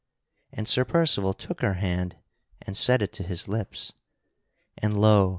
[0.51, 2.15] And Sir Percival took her hand
[2.63, 3.93] and set it to his lips;
[4.79, 5.29] and lo!